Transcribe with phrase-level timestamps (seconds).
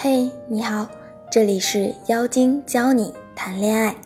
[0.00, 0.86] 嘿，你好，
[1.28, 3.96] 这里是妖精教你谈恋爱。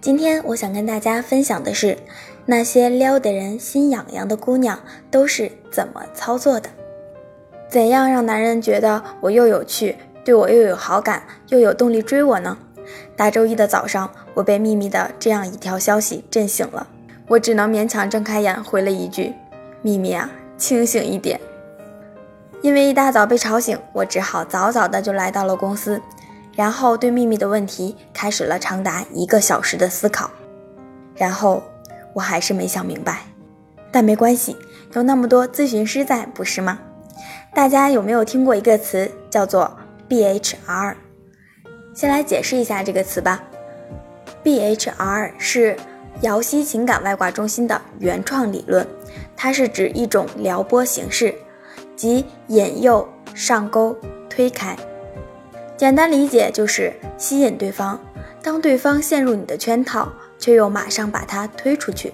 [0.00, 1.98] 今天我想跟大家分享的是，
[2.46, 4.80] 那些撩得人心痒痒的姑娘
[5.10, 6.70] 都是怎么操作的？
[7.68, 12.56] 怎样让男人觉得我又有趣，对我又有好感，又有动力追我呢？
[13.14, 16.86] 大周一的早上，我被秘密的这样一条消息震醒了，
[17.28, 19.34] 我只能勉强睁开眼回了一句
[19.84, 21.38] ：“秘密啊，清醒一点。”
[22.66, 26.02] 因为一大早被吵醒，我只好早早的就来到了公司，
[26.56, 30.28] 然后对秘密的问题开始了长达一个小时的思考，
[31.14, 31.62] 然后
[32.12, 33.20] 我还是没想明白，
[33.92, 34.56] 但没关系，
[34.94, 36.80] 有那么多咨询师在，不是吗？
[37.54, 40.96] 大家有没有听过一个词叫做 BHR？
[41.94, 43.44] 先来解释一下这个词吧
[44.42, 45.76] ，BHR 是
[46.22, 48.84] 瑶溪情感外挂中心的原创理论，
[49.36, 51.32] 它是指一种撩拨形式。
[51.96, 53.96] 即引诱、上钩、
[54.28, 54.76] 推开，
[55.76, 57.98] 简单理解就是吸引对方，
[58.42, 62.12] 当对方陷入你的圈套，却又马上把他推出去。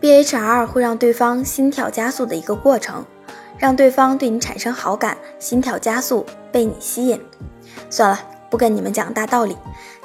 [0.00, 3.04] BHR 会让对方心跳加速的一个过程，
[3.58, 7.20] 让对方对你产生好感，心跳加速，被你吸引。
[7.90, 9.56] 算了，不跟你们讲大道理，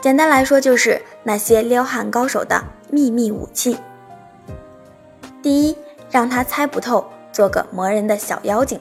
[0.01, 3.77] 简单来说就是那些撩汉高手的秘密武器。
[5.43, 5.77] 第一，
[6.09, 7.05] 让他猜不透。
[7.31, 8.79] 做个磨人的小妖精，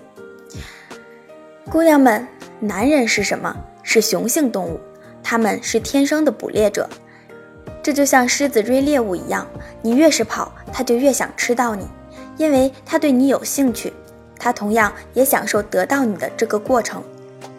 [1.70, 2.26] 姑娘们，
[2.58, 3.56] 男人是什么？
[3.82, 4.78] 是雄性动物，
[5.22, 6.88] 他们是天生的捕猎者。
[7.82, 9.46] 这就像狮子追猎物一样，
[9.82, 11.88] 你越是跑，他就越想吃到你，
[12.36, 13.92] 因为他对你有兴趣，
[14.38, 17.02] 他同样也享受得到你的这个过程。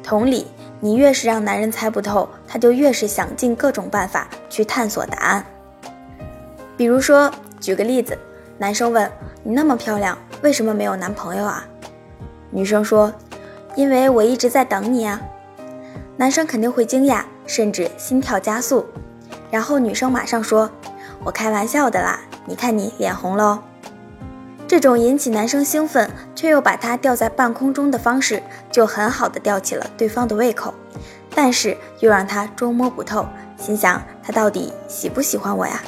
[0.03, 0.45] 同理，
[0.79, 5.45] 你越是让男人猜不透，他就越是想尽各种办法去探索答案。
[6.77, 8.17] 比如说，举个例子，
[8.57, 9.11] 男生问
[9.43, 10.17] 你那么漂亮。
[10.41, 11.65] 为什么没有男朋友啊？
[12.49, 13.13] 女生说
[13.75, 15.21] ：“因为我一直在等你啊。”
[16.17, 18.85] 男生肯定会惊讶，甚至心跳加速。
[19.49, 20.69] 然后女生马上说
[21.23, 23.63] ：“我开玩笑的啦，你看你脸红了。”
[24.67, 30.73] 这种引起男生兴奋却又把他吊在半空中的方式，就很好的吊起了对方的胃口，
[31.35, 33.25] 但是又让他捉摸不透，
[33.57, 35.81] 心想他到底喜不喜欢我呀？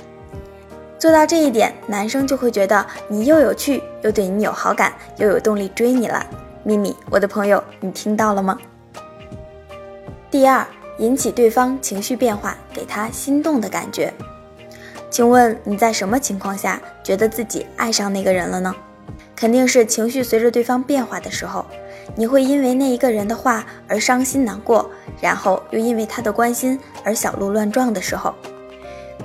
[1.03, 6.25] 做到这一点，男生就会觉得你又有趣，又对你有好感，又有动力追你了。
[6.63, 8.57] 咪咪，我的朋友，你听到了吗？
[10.31, 10.65] 第二，
[10.99, 14.13] 引起对方情绪变化，给他心动的感觉。
[15.09, 18.73] 请问你在什么情况下觉得自己爱上那个人了呢？
[19.35, 21.65] 肯定是情绪随着对方变化的时候，
[22.15, 24.89] 你会因为那一个人的话而伤心难过，
[25.19, 28.33] 然后又因为他的关心而小鹿乱撞的时候。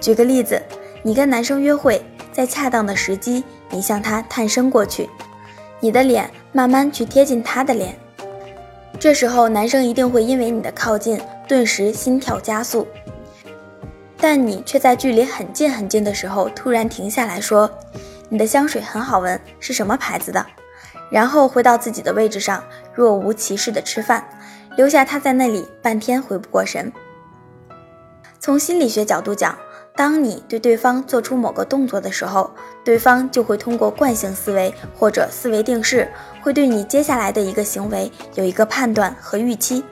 [0.00, 0.60] 举个例子。
[1.02, 5.08] 你跟男生约会，在恰当的时机，你向他探身过去，
[5.80, 7.96] 你的脸慢慢去贴近他的脸，
[8.98, 12.86] 这时候男生一定会因为你的靠近，顿时心跳加速。
[14.20, 17.70] 但你却在距离很近很近的时候突然停下来说
[18.28, 20.44] ：“你的香水很好闻，是什么牌子的？”
[21.10, 24.28] 然后回到自己的位置上，若无其事的吃饭，
[24.76, 26.92] 留下他在那里半天回不过神。
[28.40, 29.56] 从心理学角度讲。
[29.98, 32.48] 当你对对方做出某个动作的时候，
[32.84, 36.08] 对方就会通过惯性思维或者思维定式，
[36.40, 39.82] 会对你接下来的一个行为有一个判断和预期。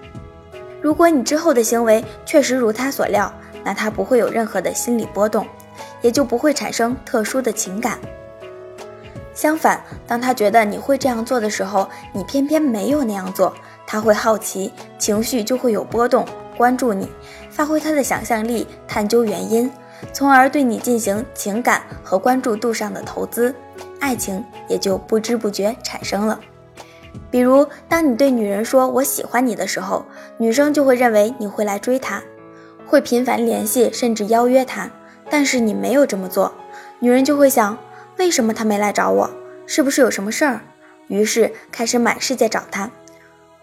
[0.80, 3.34] 如果你之后的行为确实如他所料，
[3.64, 5.44] 那他不会有任何的心理波动，
[6.02, 7.98] 也就不会产生特殊的情感。
[9.34, 13.52] 相反，当他觉得你会这样做的时候，你偏偏没有那样做，
[13.84, 16.24] 他会好奇，情绪就会有波动，
[16.56, 17.10] 关注你，
[17.50, 19.68] 发挥他的想象力，探究原因。
[20.12, 23.54] 从而对你进行情感和关注度上的投资，
[24.00, 26.40] 爱情也就不知不觉产生了。
[27.30, 30.04] 比如，当你对女人说“我喜欢你”的时候，
[30.38, 32.22] 女生就会认为你会来追她，
[32.86, 34.90] 会频繁联系，甚至邀约她。
[35.28, 36.52] 但是你没有这么做，
[37.00, 37.76] 女人就会想：
[38.16, 39.30] 为什么他没来找我？
[39.66, 40.60] 是不是有什么事儿？
[41.08, 42.90] 于是开始满世界找他。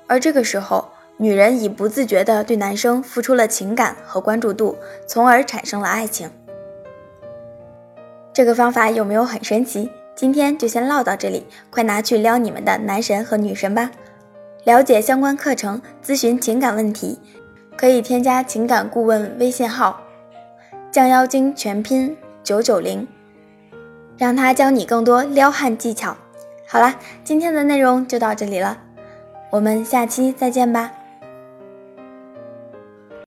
[0.07, 4.75] 而这个时候，女人已不自觉地对男生付出了情感和关注度，
[5.07, 6.29] 从而产生了爱情。
[8.33, 9.89] 这个方法有没有很神奇？
[10.15, 13.91] 今天就先唠到这里，快拿去撩你们的男神和女神吧！
[14.63, 17.19] 了解相关课程，咨询情感问题，
[17.75, 20.01] 可以添加情感顾问微信号
[20.91, 23.07] “降妖精”全拼九九零，
[24.17, 26.15] 让他教你更多撩汉技巧。
[26.67, 28.77] 好了，今天的内容就到这里了，
[29.51, 30.91] 我们下期再见吧。